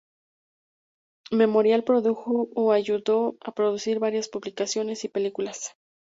[1.29, 5.75] Memorial produjo o ayudó a producir varias publicaciones y películas.